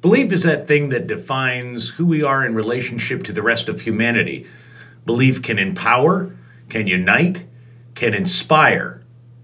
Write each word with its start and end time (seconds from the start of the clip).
Belief 0.00 0.32
is 0.32 0.44
that 0.44 0.66
thing 0.66 0.88
that 0.88 1.06
defines 1.06 1.90
who 1.90 2.06
we 2.06 2.22
are 2.22 2.44
in 2.44 2.54
relationship 2.54 3.22
to 3.24 3.32
the 3.32 3.42
rest 3.42 3.68
of 3.68 3.82
humanity. 3.82 4.46
Belief 5.04 5.42
can 5.42 5.58
empower, 5.58 6.34
can 6.70 6.86
unite, 6.86 7.44
can 7.94 8.14
inspire. 8.14 9.02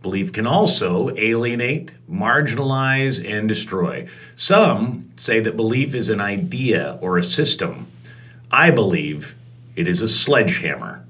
Belief 0.00 0.32
can 0.32 0.46
also 0.46 1.14
alienate, 1.16 1.92
marginalize, 2.10 3.22
and 3.28 3.46
destroy. 3.46 4.08
Some 4.36 5.12
say 5.18 5.38
that 5.40 5.56
belief 5.56 5.94
is 5.94 6.08
an 6.08 6.20
idea 6.20 6.98
or 7.02 7.18
a 7.18 7.22
system. 7.22 7.86
I 8.50 8.70
believe 8.70 9.34
it 9.76 9.86
is 9.86 10.00
a 10.00 10.08
sledgehammer. 10.08 11.07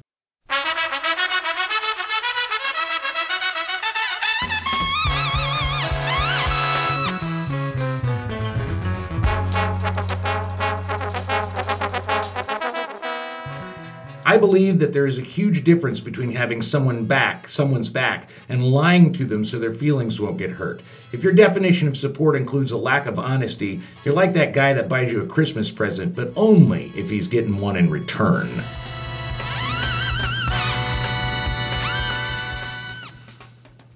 I 14.38 14.41
believe 14.41 14.78
that 14.78 14.92
there 14.92 15.05
is 15.05 15.19
a 15.19 15.23
huge 15.23 15.65
difference 15.65 15.98
between 15.98 16.30
having 16.30 16.62
someone 16.62 17.06
back, 17.06 17.48
someone's 17.48 17.91
back, 17.91 18.30
and 18.48 18.70
lying 18.70 19.12
to 19.15 19.24
them 19.24 19.45
so 19.45 19.59
their 19.59 19.73
feelings 19.73 20.20
won't 20.20 20.38
get 20.38 20.51
hurt. 20.51 20.80
If 21.10 21.24
your 21.24 21.33
definition 21.33 21.88
of 21.88 21.96
support 21.96 22.37
includes 22.37 22.70
a 22.70 22.77
lack 22.79 23.06
of 23.06 23.19
honesty, 23.19 23.80
you're 24.05 24.15
like 24.15 24.34
that 24.34 24.52
guy 24.52 24.74
that 24.74 24.88
buys 24.88 25.10
you 25.10 25.20
a 25.20 25.27
Christmas 25.27 25.73
present, 25.73 26.15
but 26.15 26.32
only 26.37 26.93
if 26.95 27.10
he's 27.10 27.27
getting 27.27 27.59
one 27.59 27.74
in 27.74 27.91
return. 27.91 28.62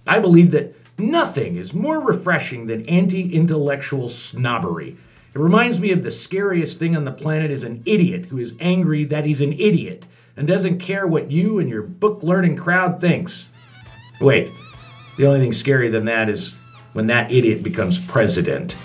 I 0.08 0.18
believe 0.18 0.50
that 0.50 0.74
nothing 0.98 1.54
is 1.54 1.72
more 1.72 2.00
refreshing 2.00 2.66
than 2.66 2.84
anti 2.86 3.32
intellectual 3.32 4.08
snobbery. 4.08 4.96
It 5.34 5.38
reminds 5.38 5.80
me 5.80 5.92
of 5.92 6.02
the 6.02 6.10
scariest 6.10 6.80
thing 6.80 6.96
on 6.96 7.04
the 7.04 7.12
planet 7.12 7.52
is 7.52 7.62
an 7.62 7.84
idiot 7.86 8.26
who 8.26 8.38
is 8.38 8.56
angry 8.58 9.04
that 9.04 9.24
he's 9.24 9.40
an 9.40 9.52
idiot 9.52 10.08
and 10.36 10.46
doesn't 10.46 10.78
care 10.78 11.06
what 11.06 11.30
you 11.30 11.58
and 11.58 11.68
your 11.68 11.82
book 11.82 12.22
learning 12.22 12.56
crowd 12.56 13.00
thinks. 13.00 13.48
Wait, 14.20 14.50
the 15.16 15.26
only 15.26 15.40
thing 15.40 15.52
scarier 15.52 15.90
than 15.90 16.06
that 16.06 16.28
is 16.28 16.54
when 16.92 17.06
that 17.08 17.30
idiot 17.30 17.62
becomes 17.62 17.98
president. 17.98 18.76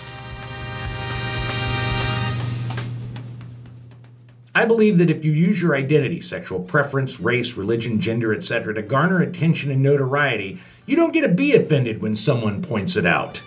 I 4.54 4.64
believe 4.64 4.98
that 4.98 5.08
if 5.08 5.24
you 5.24 5.30
use 5.30 5.62
your 5.62 5.76
identity, 5.76 6.20
sexual 6.20 6.58
preference, 6.58 7.20
race, 7.20 7.56
religion, 7.56 8.00
gender, 8.00 8.34
etc., 8.34 8.74
to 8.74 8.82
garner 8.82 9.20
attention 9.20 9.70
and 9.70 9.80
notoriety, 9.80 10.58
you 10.84 10.96
don't 10.96 11.12
get 11.12 11.20
to 11.20 11.28
be 11.28 11.54
offended 11.54 12.02
when 12.02 12.16
someone 12.16 12.60
points 12.60 12.96
it 12.96 13.06
out. 13.06 13.40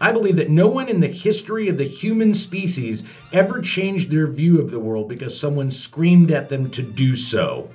I 0.00 0.12
believe 0.12 0.36
that 0.36 0.50
no 0.50 0.68
one 0.68 0.88
in 0.88 1.00
the 1.00 1.06
history 1.08 1.68
of 1.68 1.78
the 1.78 1.84
human 1.84 2.34
species 2.34 3.04
ever 3.32 3.62
changed 3.62 4.10
their 4.10 4.26
view 4.26 4.60
of 4.60 4.70
the 4.70 4.80
world 4.80 5.08
because 5.08 5.38
someone 5.38 5.70
screamed 5.70 6.30
at 6.30 6.50
them 6.50 6.70
to 6.72 6.82
do 6.82 7.14
so. 7.14 7.70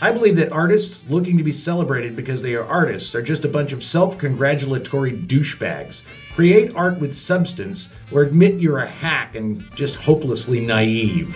I 0.00 0.12
believe 0.12 0.36
that 0.36 0.52
artists 0.52 1.04
looking 1.08 1.36
to 1.38 1.42
be 1.42 1.52
celebrated 1.52 2.16
because 2.16 2.42
they 2.42 2.54
are 2.54 2.64
artists 2.64 3.14
are 3.14 3.22
just 3.22 3.44
a 3.44 3.48
bunch 3.48 3.72
of 3.72 3.82
self 3.82 4.16
congratulatory 4.16 5.12
douchebags. 5.12 6.02
Create 6.34 6.74
art 6.74 6.98
with 6.98 7.16
substance 7.16 7.88
or 8.12 8.22
admit 8.22 8.60
you're 8.60 8.78
a 8.78 8.88
hack 8.88 9.34
and 9.34 9.64
just 9.74 9.96
hopelessly 9.96 10.60
naive. 10.60 11.34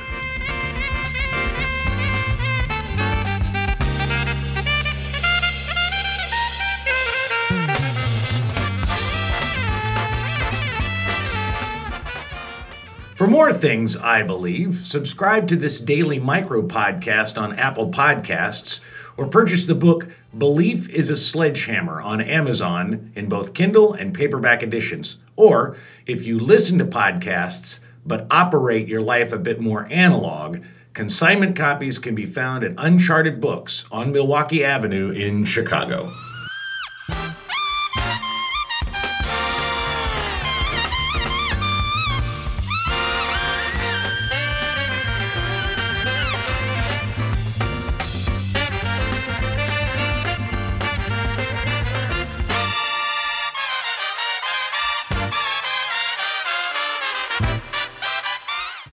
For 13.20 13.26
more 13.26 13.52
things, 13.52 13.98
I 13.98 14.22
believe, 14.22 14.86
subscribe 14.86 15.46
to 15.48 15.56
this 15.56 15.78
daily 15.78 16.18
micro 16.18 16.62
podcast 16.62 17.38
on 17.38 17.58
Apple 17.58 17.90
Podcasts 17.90 18.80
or 19.18 19.26
purchase 19.26 19.66
the 19.66 19.74
book 19.74 20.08
Belief 20.38 20.88
is 20.88 21.10
a 21.10 21.18
Sledgehammer 21.18 22.00
on 22.00 22.22
Amazon 22.22 23.12
in 23.14 23.28
both 23.28 23.52
Kindle 23.52 23.92
and 23.92 24.14
paperback 24.14 24.62
editions. 24.62 25.18
Or 25.36 25.76
if 26.06 26.24
you 26.24 26.38
listen 26.38 26.78
to 26.78 26.86
podcasts 26.86 27.80
but 28.06 28.26
operate 28.30 28.88
your 28.88 29.02
life 29.02 29.34
a 29.34 29.38
bit 29.38 29.60
more 29.60 29.86
analog, 29.90 30.60
consignment 30.94 31.54
copies 31.54 31.98
can 31.98 32.14
be 32.14 32.24
found 32.24 32.64
at 32.64 32.72
Uncharted 32.78 33.38
Books 33.38 33.84
on 33.92 34.12
Milwaukee 34.12 34.64
Avenue 34.64 35.10
in 35.10 35.44
Chicago. 35.44 36.10